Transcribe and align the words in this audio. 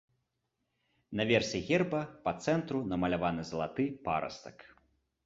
Наверсе 1.19 1.59
герба 1.67 1.99
па 2.23 2.33
цэнтру 2.45 2.81
намаляваны 2.95 3.47
залаты 3.51 3.85
парастак. 4.09 4.57